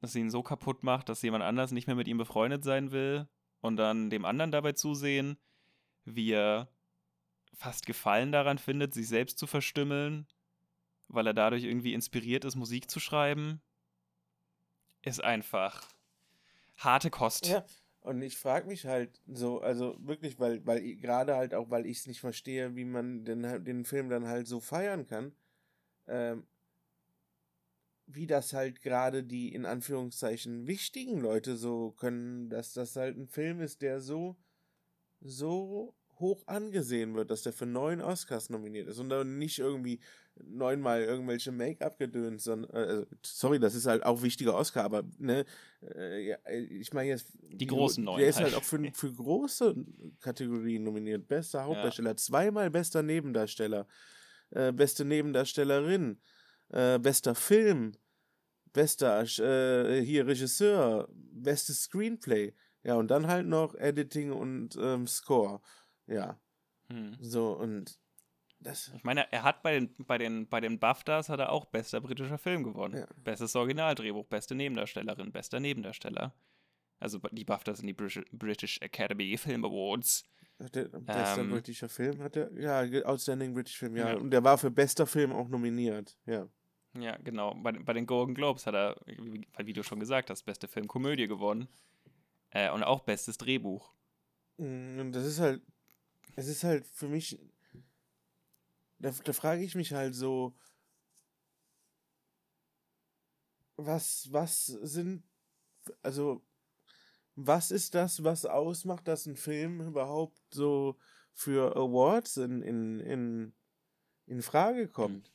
[0.00, 3.28] es ihn so kaputt macht, dass jemand anders nicht mehr mit ihm befreundet sein will.
[3.60, 5.36] Und dann dem anderen dabei zusehen,
[6.04, 6.68] wie er
[7.54, 10.26] fast Gefallen daran findet, sich selbst zu verstümmeln,
[11.08, 13.62] weil er dadurch irgendwie inspiriert ist, Musik zu schreiben,
[15.02, 15.88] ist einfach
[16.76, 17.48] harte Kost.
[17.50, 17.64] Ja,
[18.00, 21.98] und ich frage mich halt so, also wirklich, weil, weil gerade halt auch, weil ich
[21.98, 25.36] es nicht verstehe, wie man den, halt- den Film dann halt so feiern kann,
[26.08, 26.48] ähm,
[28.06, 33.28] wie das halt gerade die in Anführungszeichen wichtigen Leute so können, dass das halt ein
[33.28, 34.36] Film ist, der so,
[35.20, 40.00] so hoch angesehen wird, dass der für neun Oscars nominiert ist und dann nicht irgendwie
[40.44, 45.44] neunmal irgendwelche Make-up-Gedöns, sondern, äh, also, sorry, das ist halt auch wichtiger Oscar, aber ne,
[45.82, 48.46] äh, ja, ich meine jetzt Die großen neun Der ist halt.
[48.46, 49.74] halt auch für, für große
[50.20, 51.28] Kategorien nominiert.
[51.28, 53.86] Bester Hauptdarsteller, zweimal bester Nebendarsteller,
[54.50, 56.20] äh, beste Nebendarstellerin,
[56.68, 57.92] äh, bester Film,
[58.72, 62.54] bester äh, hier Regisseur, bestes Screenplay.
[62.84, 65.60] Ja, und dann halt noch Editing und ähm, Score.
[66.08, 66.38] Ja,
[66.90, 67.16] Hm.
[67.20, 67.98] so und
[68.60, 68.90] das.
[68.96, 72.00] Ich meine, er hat bei den, bei den, bei den BAFTAs hat er auch bester
[72.00, 72.96] britischer Film gewonnen.
[72.96, 73.06] Ja.
[73.16, 76.34] Bestes Originaldrehbuch, beste Nebendarstellerin, bester Nebendarsteller.
[76.98, 80.24] Also die BAFTAs sind die British, British Academy Film Awards.
[80.74, 81.50] Der bester Ähm.
[81.50, 82.20] britischer Film?
[82.20, 82.50] Hat er?
[82.58, 84.08] Ja, Outstanding British Film, ja.
[84.10, 84.16] Ja.
[84.16, 86.18] Und der war für bester Film auch nominiert.
[86.26, 86.48] Ja.
[86.98, 87.54] Ja, genau.
[87.54, 90.66] Bei, den- bei den Golden Globes hat er, wie, wie du schon gesagt hast, beste
[90.66, 91.68] Film Komödie gewonnen.
[92.50, 93.92] Äh, und auch bestes Drehbuch.
[94.56, 95.62] Mm, das ist halt,
[96.38, 97.36] es ist halt für mich,
[99.00, 100.54] da, da frage ich mich halt so,
[103.76, 105.24] was, was sind,
[106.02, 106.44] also,
[107.34, 110.96] was ist das, was ausmacht, dass ein Film überhaupt so
[111.34, 113.52] für Awards in, in, in,
[114.26, 115.32] in Frage kommt?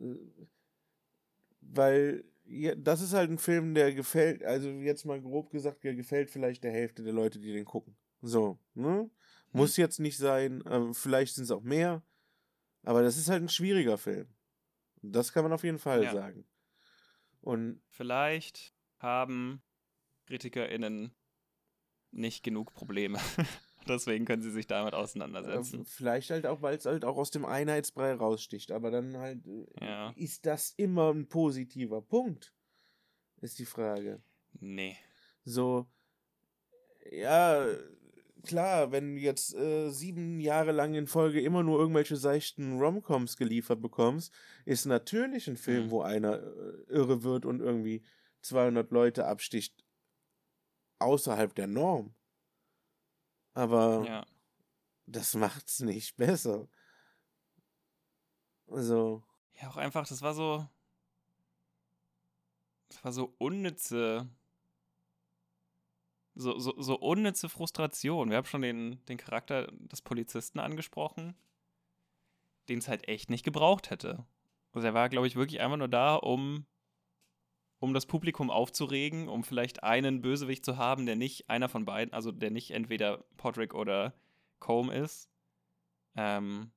[0.00, 0.46] Äh,
[1.60, 5.94] Weil ja, das ist halt ein Film, der gefällt, also jetzt mal grob gesagt, der
[5.94, 7.96] gefällt vielleicht der Hälfte der Leute, die den gucken.
[8.22, 9.10] So, ne?
[9.52, 12.02] Muss jetzt nicht sein, äh, vielleicht sind es auch mehr,
[12.84, 14.28] aber das ist halt ein schwieriger Film.
[15.02, 16.12] Das kann man auf jeden Fall Ja.
[16.12, 16.46] sagen.
[17.40, 19.62] Und Vielleicht haben
[20.26, 21.12] KritikerInnen
[22.12, 23.18] nicht genug Probleme.
[23.88, 25.84] Deswegen können sie sich damit auseinandersetzen.
[25.84, 29.84] vielleicht halt auch, weil es halt auch aus dem Einheitsbrei raussticht, aber dann halt, äh,
[29.84, 30.12] Ja.
[30.16, 32.54] ist das immer ein positiver Punkt?
[33.40, 34.22] Ist die Frage.
[34.52, 34.96] Nee.
[35.44, 35.88] So,
[37.10, 37.66] ja,
[38.42, 43.36] klar, wenn du jetzt äh, sieben Jahre lang in Folge immer nur irgendwelche seichten Romcoms
[43.36, 44.32] geliefert bekommst,
[44.64, 45.90] ist natürlich ein Film, Mhm.
[45.90, 48.02] wo einer äh, irre wird und irgendwie
[48.42, 49.84] 200 Leute absticht,
[50.98, 52.14] außerhalb der Norm.
[53.54, 54.26] Aber Ja.
[55.06, 56.68] das macht's nicht besser.
[58.66, 59.22] Also,
[59.60, 60.66] Ja, auch einfach, das war so.
[62.88, 64.28] Das war so unnütze.
[66.34, 68.30] So, so, so unnütze Frustration.
[68.30, 71.34] Wir haben schon den, den Charakter des Polizisten angesprochen,
[72.68, 74.24] den es halt echt nicht gebraucht hätte.
[74.72, 76.66] Also er war, glaube ich, wirklich einfach nur da, um
[77.82, 82.14] um das Publikum aufzuregen, um vielleicht einen Bösewicht zu haben, der nicht einer von beiden,
[82.14, 84.14] also der nicht entweder Podrick oder
[84.60, 85.28] Combe ist.
[86.14, 86.70] Ähm,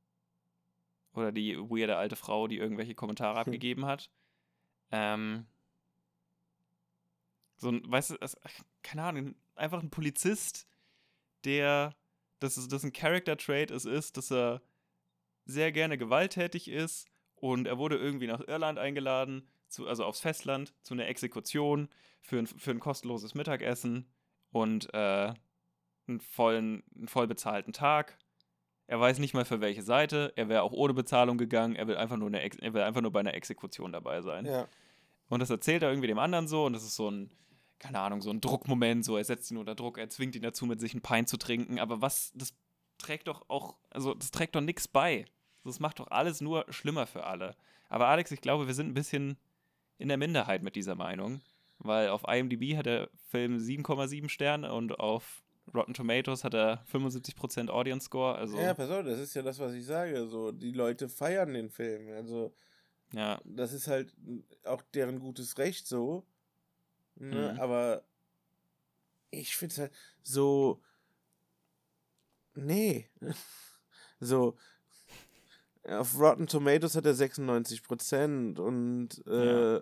[1.14, 3.42] oder die weirde alte Frau, die irgendwelche Kommentare hm.
[3.42, 4.10] abgegeben hat.
[4.90, 5.46] Ähm,
[7.58, 8.18] so ein, weißt du,
[8.82, 10.68] keine Ahnung, einfach ein Polizist,
[11.44, 11.96] der,
[12.40, 14.62] dass das ein Character-Trait ist, ist, dass er
[15.46, 20.74] sehr gerne gewalttätig ist und er wurde irgendwie nach Irland eingeladen, zu, also aufs Festland,
[20.84, 21.90] zu einer Exekution
[22.22, 24.10] für ein, für ein kostenloses Mittagessen
[24.52, 25.34] und äh,
[26.08, 28.18] einen, vollen, einen voll bezahlten Tag.
[28.88, 30.34] Er weiß nicht mal für welche Seite.
[30.36, 31.76] Er wäre auch ohne Bezahlung gegangen.
[31.76, 34.46] Er will einfach nur, eine er will einfach nur bei einer Exekution dabei sein.
[34.46, 34.68] Ja.
[35.28, 37.32] Und das erzählt er irgendwie dem anderen so und das ist so ein,
[37.80, 40.66] keine Ahnung, so ein Druckmoment, so er setzt ihn unter Druck, er zwingt ihn dazu,
[40.66, 41.80] mit sich einen Pein zu trinken.
[41.80, 42.54] Aber was, das
[42.98, 45.26] trägt doch auch, also das trägt doch nichts bei.
[45.64, 47.56] Das macht doch alles nur schlimmer für alle.
[47.90, 49.38] Aber Alex, ich glaube, wir sind ein bisschen
[49.98, 51.42] in der Minderheit mit dieser Meinung,
[51.80, 57.70] weil auf IMDb hat der Film 7,7 Sterne und auf Rotten Tomatoes hat er 75%
[57.70, 58.36] Audience Score.
[58.36, 60.28] Also ja, pass auf, das ist ja das, was ich sage.
[60.28, 62.14] So, die Leute feiern den Film.
[62.14, 62.54] Also,
[63.14, 63.40] ja.
[63.44, 64.14] das ist halt
[64.64, 66.26] auch deren gutes Recht so.
[67.16, 67.54] Ne?
[67.54, 67.60] Mhm.
[67.60, 68.04] Aber
[69.32, 69.92] ich finde es halt
[70.24, 70.82] so.
[72.56, 73.10] Nee.
[74.20, 74.56] so.
[75.88, 79.82] Auf Rotten Tomatoes hat er 96% und äh, ja.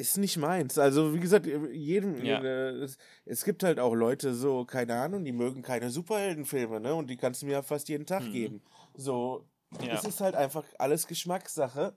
[0.00, 0.78] ist nicht meins.
[0.78, 2.40] Also, wie gesagt, jedem, ja.
[2.42, 6.94] äh, es, es, gibt halt auch Leute, so, keine Ahnung, die mögen keine Superheldenfilme, ne?
[6.94, 8.32] Und die kannst du mir ja fast jeden Tag hm.
[8.32, 8.62] geben.
[8.94, 9.48] So,
[9.82, 9.94] ja.
[9.94, 11.94] es ist halt einfach alles Geschmackssache.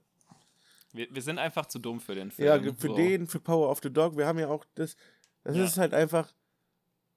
[0.93, 2.47] Wir, wir sind einfach zu dumm für den Film.
[2.47, 2.95] Ja, für so.
[2.95, 4.15] den, für Power of the Dog.
[4.15, 4.95] Wir haben ja auch das.
[5.43, 5.65] Das ja.
[5.65, 6.32] ist halt einfach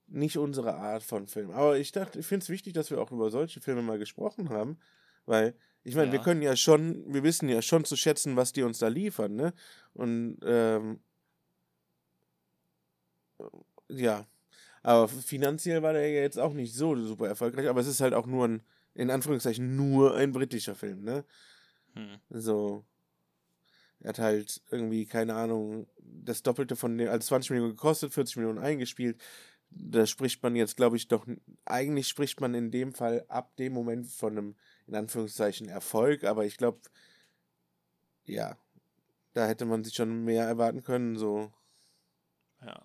[0.09, 1.51] nicht unsere Art von Film.
[1.51, 4.51] Aber ich dachte, ich finde es wichtig, dass wir auch über solche Filme mal gesprochen
[4.51, 4.79] haben,
[5.27, 6.13] weil ich meine, ja.
[6.15, 9.35] wir können ja schon, wir wissen ja schon zu schätzen, was die uns da liefern,
[9.35, 9.53] ne?
[9.95, 11.01] Und ähm,
[13.89, 14.27] ja,
[14.83, 18.15] aber finanziell war der ja jetzt auch nicht so super erfolgreich, aber es ist halt
[18.15, 18.63] auch nur ein,
[18.95, 21.25] in Anführungszeichen, nur ein britischer Film, ne?
[21.95, 22.19] Hm.
[22.31, 22.85] So.
[24.01, 28.37] Er hat halt irgendwie, keine Ahnung, das Doppelte von dem, als 20 Millionen gekostet, 40
[28.37, 29.21] Millionen eingespielt.
[29.71, 31.27] Da spricht man jetzt, glaube ich, doch,
[31.65, 34.57] eigentlich spricht man in dem Fall ab dem Moment von einem
[34.87, 36.81] in Anführungszeichen Erfolg, aber ich glaube,
[38.25, 38.57] ja,
[39.33, 41.53] da hätte man sich schon mehr erwarten können, so.
[42.65, 42.83] Ja.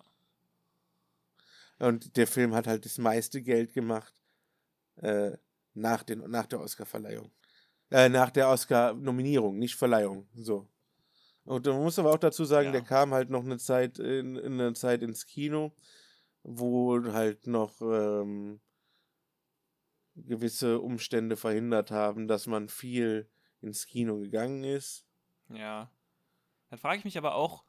[1.78, 4.12] Und der Film hat halt das meiste Geld gemacht
[4.96, 5.32] äh,
[5.74, 7.30] nach, den, nach der Oscar-Verleihung.
[7.90, 10.68] Äh, nach der Oscar-Nominierung, nicht Verleihung, so.
[11.44, 12.72] Und man muss aber auch dazu sagen, ja.
[12.72, 15.74] der kam halt noch eine Zeit in, in eine Zeit ins Kino,
[16.42, 18.60] wo halt noch ähm,
[20.14, 23.28] gewisse Umstände verhindert haben, dass man viel
[23.60, 25.04] ins Kino gegangen ist.
[25.48, 25.90] Ja.
[26.70, 27.64] Dann frage ich mich aber auch,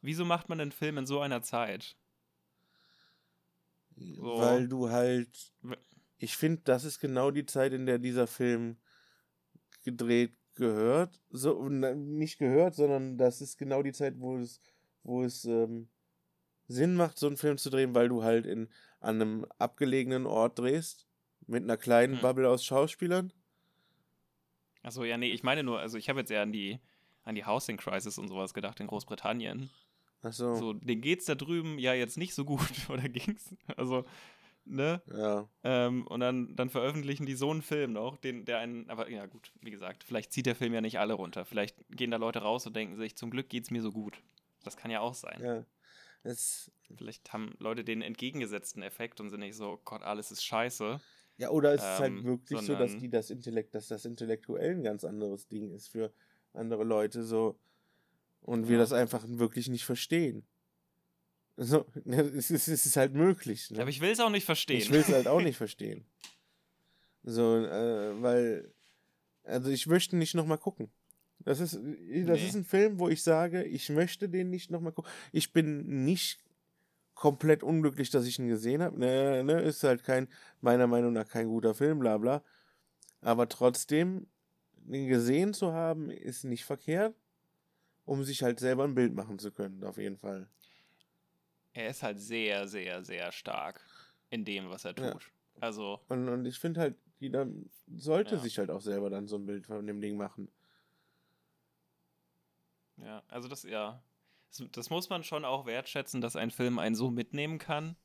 [0.00, 1.96] wieso macht man den Film in so einer Zeit?
[3.96, 4.38] So.
[4.38, 5.52] Weil du halt.
[6.18, 8.78] Ich finde, das ist genau die Zeit, in der dieser Film
[9.84, 11.20] gedreht gehört.
[11.30, 14.60] So, nicht gehört, sondern das ist genau die Zeit, wo es,
[15.02, 15.88] wo es ähm,
[16.68, 18.68] Sinn macht, so einen Film zu drehen, weil du halt in,
[19.00, 21.06] an einem abgelegenen Ort drehst
[21.46, 22.22] mit einer kleinen hm.
[22.22, 23.32] Bubble aus Schauspielern?
[24.82, 26.78] Achso, ja, nee, ich meine nur, also ich habe jetzt eher an die,
[27.24, 29.70] an die Housing Crisis und sowas gedacht in Großbritannien.
[30.22, 30.54] Achso.
[30.54, 33.54] So, denen geht's da drüben ja jetzt nicht so gut, oder ging's?
[33.76, 34.04] Also,
[34.66, 35.02] ne?
[35.06, 35.48] Ja.
[35.64, 39.26] Ähm, und dann, dann veröffentlichen die so einen Film noch, den, der einen, aber ja
[39.26, 41.44] gut, wie gesagt, vielleicht zieht der Film ja nicht alle runter.
[41.44, 44.20] Vielleicht gehen da Leute raus und denken sich, zum Glück geht's mir so gut.
[44.64, 45.40] Das kann ja auch sein.
[45.42, 45.64] Ja.
[46.22, 50.44] Es Vielleicht haben Leute den entgegengesetzten Effekt und sind nicht so, oh Gott, alles ist
[50.44, 51.00] scheiße.
[51.38, 54.04] Ja, oder ist es halt ähm, halt wirklich so, dass die das Intellekt, dass das
[54.04, 56.12] intellektuell ein ganz anderes Ding ist für
[56.54, 57.58] andere Leute so
[58.40, 58.68] und ja.
[58.70, 60.46] wir das einfach wirklich nicht verstehen.
[61.56, 63.70] So, es ist, es ist halt möglich.
[63.70, 63.80] Ne?
[63.80, 64.78] Aber ich will es auch nicht verstehen.
[64.78, 66.04] Ich will es halt auch nicht verstehen.
[67.22, 68.72] So, äh, weil,
[69.44, 70.90] also ich möchte nicht nochmal gucken.
[71.40, 72.46] Das ist, das nee.
[72.46, 75.10] ist ein Film, wo ich sage, ich möchte den nicht nochmal gucken.
[75.32, 76.40] Ich bin nicht
[77.14, 78.98] komplett unglücklich, dass ich ihn gesehen habe.
[78.98, 80.28] Ne, ne, ist halt kein,
[80.60, 82.42] meiner Meinung nach kein guter Film, bla bla.
[83.20, 84.26] Aber trotzdem,
[84.88, 87.14] ihn gesehen zu haben, ist nicht verkehrt,
[88.04, 90.48] um sich halt selber ein Bild machen zu können, auf jeden Fall.
[91.76, 93.80] Er ist halt sehr, sehr, sehr stark
[94.30, 95.04] in dem, was er tut.
[95.04, 95.20] Ja.
[95.60, 96.00] Also.
[96.08, 97.46] Und, und ich finde halt, jeder
[97.96, 98.40] sollte ja.
[98.40, 100.48] sich halt auch selber dann so ein Bild von dem Ding machen.
[102.96, 104.02] Ja, also das, ja,
[104.72, 107.96] das muss man schon auch wertschätzen, dass ein Film einen so mitnehmen kann.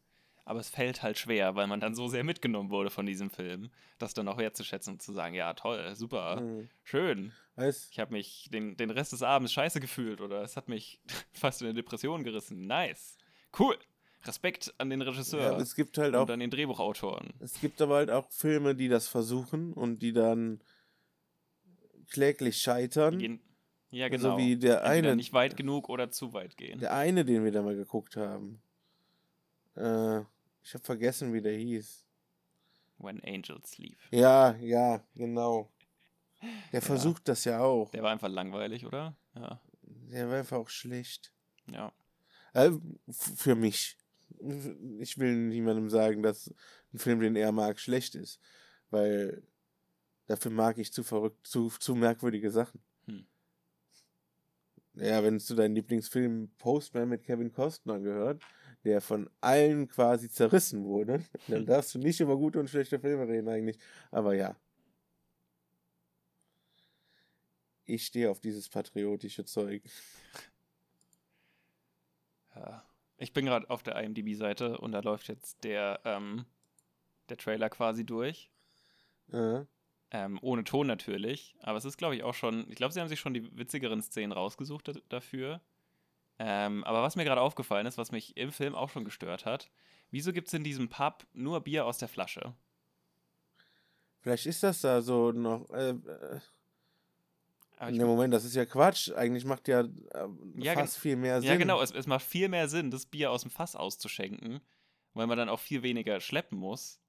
[0.44, 3.70] Aber es fällt halt schwer, weil man dann so sehr mitgenommen wurde von diesem Film,
[4.00, 6.68] das dann auch wertzuschätzen und zu sagen, ja, toll, super, mhm.
[6.84, 7.32] schön.
[7.56, 7.90] Was?
[7.92, 11.00] Ich habe mich den, den Rest des Abends scheiße gefühlt oder es hat mich
[11.32, 12.66] fast in eine Depression gerissen.
[12.66, 13.18] Nice.
[13.58, 13.78] Cool.
[14.24, 17.34] Respekt an den Regisseur Ja, es gibt halt auch, und an den Drehbuchautoren.
[17.40, 20.62] es gibt aber halt auch Filme, die das versuchen und die dann
[22.10, 23.18] kläglich scheitern.
[23.18, 23.40] gehen,
[23.90, 24.38] ja, So genau.
[24.38, 26.80] wie der Entweder eine- nicht weit genug oder zu weit gehen.
[26.80, 28.62] Der eine, den wir da mal geguckt haben.
[29.76, 30.20] Äh,
[30.64, 32.06] ich habe vergessen, wie der hieß.
[33.00, 33.98] When Angels Sleep.
[34.12, 35.72] Ja, ja, genau.
[36.72, 37.90] Der versucht das ja auch.
[37.92, 39.16] Der war einfach langweilig, oder?
[39.36, 39.60] Ja.
[40.12, 41.32] Der war einfach auch schlecht.
[41.68, 41.92] Ja.
[42.54, 42.72] Äh,
[43.08, 43.98] f- für mich.
[45.00, 46.54] Ich will niemandem sagen, dass
[46.94, 48.40] ein Film, den er mag, schlecht ist.
[48.90, 49.44] Weil
[50.28, 52.82] dafür mag ich zu verrückt, zu, zu merkwürdige Sachen.
[53.06, 53.26] Hm.
[54.96, 58.44] Ja, wenn es zu deinem Lieblingsfilm Postman mit Kevin Costner gehört,
[58.84, 63.28] der von allen quasi zerrissen wurde, dann darfst du nicht über gute und schlechte Filme
[63.28, 63.78] reden eigentlich.
[64.12, 64.56] Aber ja.
[67.86, 69.84] Ich stehe auf dieses patriotische Zeug.
[72.56, 72.84] ja.
[73.18, 76.46] Ich bin gerade auf der IMDb-Seite und da läuft jetzt der, ähm,
[77.30, 78.50] der Trailer quasi durch.
[79.32, 79.66] Äh.
[80.14, 81.56] Ähm, ohne Ton natürlich.
[81.62, 82.70] Aber es ist, glaube ich, auch schon.
[82.70, 85.62] Ich glaube, sie haben sich schon die witzigeren Szenen rausgesucht da, dafür.
[86.40, 89.70] Ähm, aber was mir gerade aufgefallen ist, was mich im Film auch schon gestört hat,
[90.10, 92.56] wieso gibt es in diesem Pub nur Bier aus der Flasche?
[94.22, 95.70] Vielleicht ist das da so noch.
[95.70, 96.40] Äh, äh,
[97.82, 99.12] Aber ich, ne, Moment, das ist ja Quatsch.
[99.12, 101.50] Eigentlich macht ja, äh, Ja, fast viel mehr Sinn.
[101.50, 101.82] ja, genau.
[101.82, 104.62] Es, es macht viel mehr Sinn, das Bier aus dem Fass auszuschenken,
[105.16, 107.02] weil man dann auch viel weniger schleppen muss.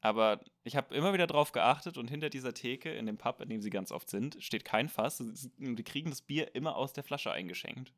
[0.00, 3.48] Aber ich habe immer wieder drauf geachtet und hinter dieser Theke in dem Pub, in
[3.48, 5.20] dem sie ganz oft sind, steht kein Fass.
[5.58, 7.92] Die kriegen das Bier immer aus der Flasche eingeschenkt.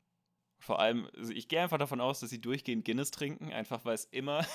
[0.59, 3.97] Vor allem, also ich gehe einfach davon aus, dass sie durchgehend Guinness trinken, einfach weil
[3.97, 4.47] es immer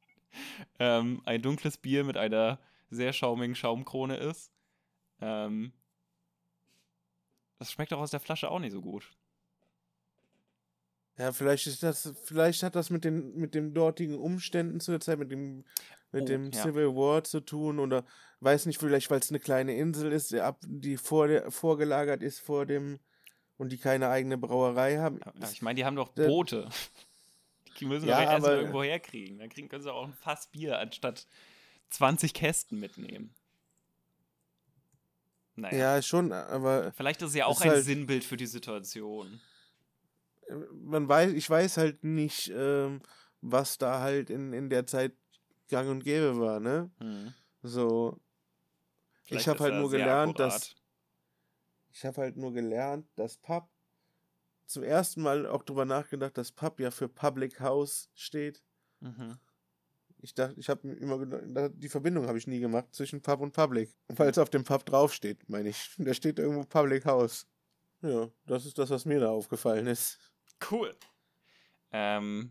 [0.80, 2.58] ähm, ein dunkles Bier mit einer
[2.90, 4.50] sehr schaumigen Schaumkrone ist.
[5.20, 5.72] Ähm,
[7.58, 9.10] das schmeckt auch aus der Flasche auch nicht so gut.
[11.16, 15.00] Ja, vielleicht ist das, vielleicht hat das mit den, mit den dortigen Umständen zu der
[15.00, 15.64] Zeit, mit dem,
[16.12, 16.62] mit Oh, dem ja.
[16.62, 18.04] Civil War zu tun oder
[18.40, 22.66] weiß nicht, vielleicht, weil es eine kleine Insel ist, die, vor der, vorgelagert ist vor
[22.66, 23.00] dem
[23.56, 25.18] und die keine eigene Brauerei haben.
[25.40, 26.68] Ja, ich meine, die haben doch Boote.
[27.80, 29.38] Die müssen Ja, doch aber- irgendwo herkriegen.
[29.38, 31.28] Dann kriegen, können sie auch ein Fass Bier anstatt
[31.90, 33.32] 20 Kästen mitnehmen.
[35.60, 35.96] Naja.
[35.96, 39.40] ja, schon, aber Vielleicht ist es ja auch ein halt- Sinnbild für die Situation.
[40.72, 43.02] man weiß, ich weiß halt nicht, ähm,
[43.40, 45.12] was da halt in, in der Zeit
[45.68, 46.90] gang und gäbe war, ne?
[47.00, 47.34] Hm.
[47.62, 48.18] So,
[49.24, 50.76] Vielleicht ich habe halt nur gelernt, dass akkurat.
[51.92, 53.68] Ich habe halt nur gelernt, dass Pub
[54.66, 58.62] zum ersten Mal auch drüber nachgedacht, dass Pub ja für Public House steht.
[59.00, 59.38] Mhm.
[60.20, 63.52] Ich dachte, ich habe immer gedacht, die Verbindung habe ich nie gemacht zwischen Pub und
[63.52, 63.94] Public.
[64.08, 65.90] Weil es auf dem Pub draufsteht, meine ich.
[65.98, 67.46] Da steht irgendwo Public House.
[68.02, 70.18] Ja, das ist das, was mir da aufgefallen ist.
[70.70, 70.94] Cool.
[71.92, 72.50] Ähm,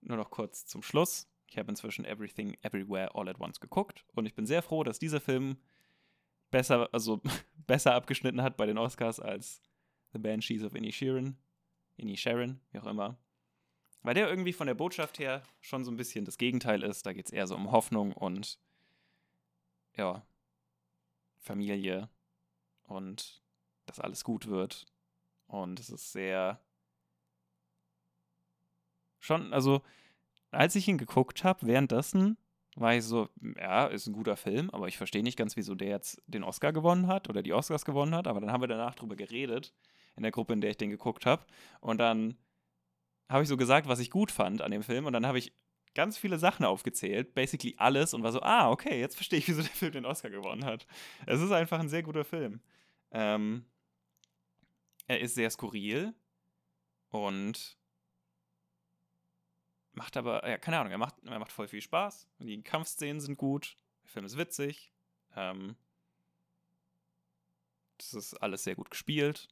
[0.00, 1.28] nur noch kurz zum Schluss.
[1.48, 4.98] Ich habe inzwischen Everything Everywhere All at Once geguckt und ich bin sehr froh, dass
[4.98, 5.56] dieser Film
[6.50, 7.20] besser, also
[7.66, 9.62] besser abgeschnitten hat bei den Oscars als
[10.12, 11.36] The Banshees of Inisherin.
[11.96, 13.18] Inisherin, wie auch immer.
[14.02, 17.04] Weil der irgendwie von der Botschaft her schon so ein bisschen das Gegenteil ist.
[17.04, 18.58] Da geht es eher so um Hoffnung und
[19.96, 20.24] ja,
[21.38, 22.08] Familie
[22.84, 23.42] und
[23.86, 24.86] dass alles gut wird.
[25.46, 26.60] Und es ist sehr
[29.18, 29.82] schon, also
[30.50, 32.38] als ich ihn geguckt habe, währenddessen
[32.76, 35.88] war ich so, ja, ist ein guter Film, aber ich verstehe nicht ganz, wieso der
[35.88, 38.28] jetzt den Oscar gewonnen hat oder die Oscars gewonnen hat.
[38.28, 39.74] Aber dann haben wir danach drüber geredet,
[40.16, 41.44] in der Gruppe, in der ich den geguckt habe.
[41.80, 42.36] Und dann
[43.28, 45.06] habe ich so gesagt, was ich gut fand an dem Film.
[45.06, 45.52] Und dann habe ich
[45.94, 49.62] ganz viele Sachen aufgezählt, basically alles, und war so, ah, okay, jetzt verstehe ich, wieso
[49.62, 50.86] der Film den Oscar gewonnen hat.
[51.26, 52.60] Es ist einfach ein sehr guter Film.
[53.10, 53.64] Ähm,
[55.06, 56.14] er ist sehr skurril
[57.10, 57.78] und
[59.92, 62.28] macht aber, ja, keine Ahnung, er macht, er macht voll viel Spaß.
[62.38, 64.92] Die Kampfszenen sind gut, der Film ist witzig.
[65.34, 65.76] Ähm,
[67.96, 69.48] das ist alles sehr gut gespielt.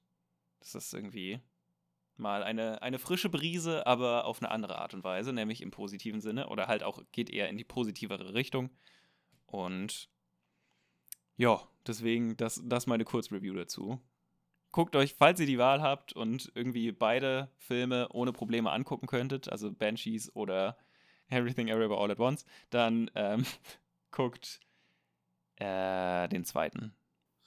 [0.60, 1.40] Das ist irgendwie
[2.18, 6.20] mal eine, eine frische Brise, aber auf eine andere Art und Weise, nämlich im positiven
[6.20, 6.48] Sinne.
[6.48, 8.70] Oder halt auch geht eher in die positivere Richtung.
[9.46, 10.08] Und
[11.36, 14.00] ja, deswegen, das, das meine Kurzreview dazu.
[14.72, 19.50] Guckt euch, falls ihr die Wahl habt und irgendwie beide Filme ohne Probleme angucken könntet,
[19.50, 20.76] also Banshees oder
[21.28, 23.44] Everything Everywhere All at Once, dann ähm,
[24.10, 24.60] guckt
[25.56, 26.94] äh, den zweiten,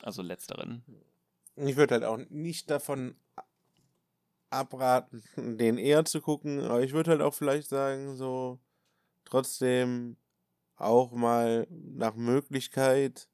[0.01, 0.83] also letzteren.
[1.55, 3.15] Ich würde halt auch nicht davon
[4.49, 5.23] abraten,
[5.57, 8.59] den eher zu gucken, aber ich würde halt auch vielleicht sagen, so
[9.25, 10.17] trotzdem
[10.75, 13.27] auch mal nach Möglichkeit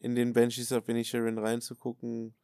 [0.00, 2.34] in den Banshees of Inisherin reinzugucken.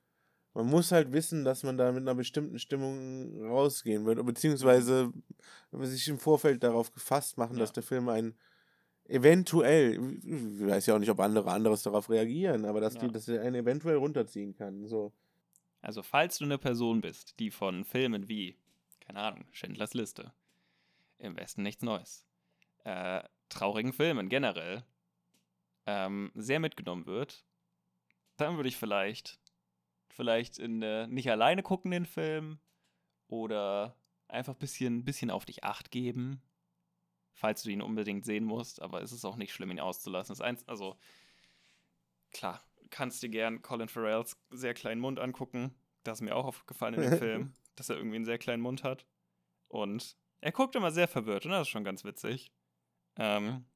[0.55, 5.13] Man muss halt wissen, dass man da mit einer bestimmten Stimmung rausgehen wird, beziehungsweise
[5.73, 7.61] sich im Vorfeld darauf gefasst machen, ja.
[7.61, 8.35] dass der Film ein
[9.09, 13.01] eventuell, ich weiß ja auch nicht, ob andere anderes darauf reagieren, aber dass, ja.
[13.01, 14.87] die, dass er einen eventuell runterziehen kann.
[14.87, 15.13] So.
[15.87, 18.57] Also, falls du eine Person bist, die von Filmen wie,
[18.99, 20.33] keine Ahnung, Schindlers Liste,
[21.19, 22.27] im Westen nichts Neues,
[22.83, 24.83] äh, traurigen Filmen generell,
[25.87, 27.45] ähm, sehr mitgenommen wird,
[28.37, 29.39] dann würde ich vielleicht,
[30.09, 32.59] vielleicht in äh, nicht alleine gucken den Film
[33.29, 33.95] oder
[34.27, 36.43] einfach ein bisschen, bisschen auf dich acht geben,
[37.33, 40.33] falls du ihn unbedingt sehen musst, aber es ist auch nicht schlimm, ihn auszulassen.
[40.33, 40.99] Das eins, also,
[42.33, 42.61] klar,
[42.91, 45.75] kannst dir gern Colin Farrells sehr kleinen Mund angucken.
[46.03, 48.85] Das ist mir auch aufgefallen in dem Film, dass er irgendwie einen sehr kleinen Mund
[48.85, 49.07] hat.
[49.69, 52.53] Und er guckt immer sehr verwirrt und das ist schon ganz witzig.
[53.17, 53.67] Ähm,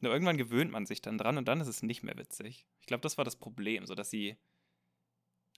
[0.00, 2.66] nur irgendwann gewöhnt man sich dann dran und dann ist es nicht mehr witzig.
[2.80, 4.36] Ich glaube, das war das Problem, so dass sie.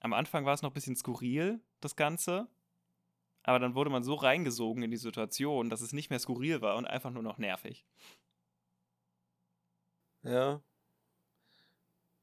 [0.00, 2.48] Am Anfang war es noch ein bisschen skurril, das Ganze.
[3.42, 6.76] Aber dann wurde man so reingesogen in die Situation, dass es nicht mehr skurril war
[6.76, 7.86] und einfach nur noch nervig.
[10.22, 10.62] Ja.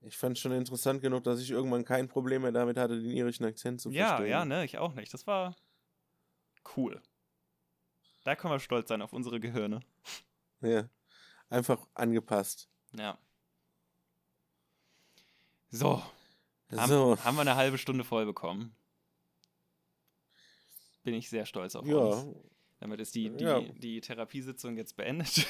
[0.08, 3.12] Ich fand es schon interessant genug, dass ich irgendwann kein Problem mehr damit hatte, den
[3.12, 4.28] irischen Akzent zu ja, verstehen.
[4.28, 5.14] Ja, ja, ne, ich auch nicht.
[5.14, 5.56] Das war
[6.76, 7.02] cool.
[8.24, 9.82] Da können wir stolz sein auf unsere Gehirne.
[10.62, 10.90] Ja.
[11.50, 12.68] Einfach angepasst.
[12.94, 13.18] Ja.
[15.70, 16.02] So.
[16.70, 16.78] so.
[16.78, 18.76] Haben, haben wir eine halbe Stunde voll bekommen
[21.08, 21.96] bin ich sehr stolz auf ja.
[21.96, 22.36] uns.
[22.80, 23.60] Damit ist die, die, ja.
[23.60, 25.48] die Therapiesitzung jetzt beendet.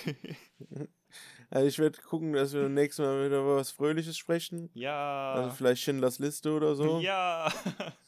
[1.50, 4.70] also ich werde gucken, dass wir nächstes Mal wieder über was Fröhliches sprechen.
[4.74, 5.34] Ja.
[5.34, 7.00] Also vielleicht Schindlers Liste oder so.
[7.00, 7.52] Ja.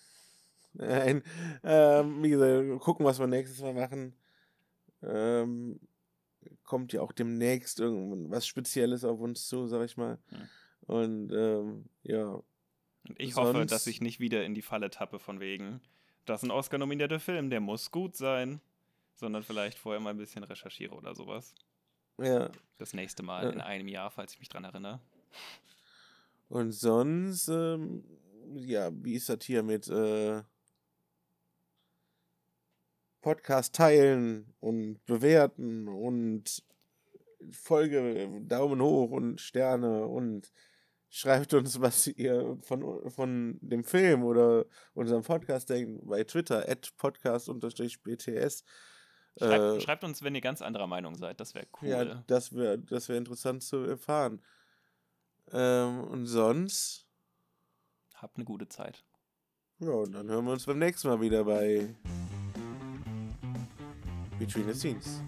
[0.74, 1.24] Nein.
[1.64, 4.16] Ähm, wie gesagt, gucken, was wir nächstes Mal machen.
[5.04, 5.82] Ähm,
[6.64, 10.18] kommt ja auch demnächst irgendwas Spezielles auf uns zu, sag ich mal.
[10.30, 10.50] Hm.
[10.88, 12.26] Und ähm, ja.
[13.08, 13.48] Und ich Sonst...
[13.50, 15.82] hoffe, dass ich nicht wieder in die Falle tappe von wegen
[16.30, 18.62] das ist ein Oscar-nominierter Film, der muss gut sein,
[19.20, 21.54] sondern vielleicht vorher mal ein bisschen recherchiere oder sowas.
[22.18, 22.50] Ja.
[22.78, 23.50] Das nächste Mal ja.
[23.52, 25.00] in einem Jahr, falls ich mich dran erinnere.
[26.48, 28.04] Und sonst, ähm,
[28.56, 30.42] ja, wie ist das hier mit äh,
[33.22, 36.64] Podcast teilen und bewerten und
[37.52, 40.52] Folge Daumen hoch und Sterne und
[41.12, 46.96] Schreibt uns, was ihr von, von dem Film oder unserem Podcast denkt, bei Twitter, at
[46.98, 48.64] podcast-bts.
[49.40, 51.88] Schreibt, äh, schreibt, uns, wenn ihr ganz anderer Meinung seid, das wäre cool.
[51.88, 54.42] Ja, das wäre das wär interessant zu erfahren.
[55.52, 57.06] Ähm, und sonst.
[58.16, 59.04] Habt eine gute Zeit.
[59.80, 61.96] Ja, und dann hören wir uns beim nächsten Mal wieder bei
[64.38, 65.22] Between the Scenes.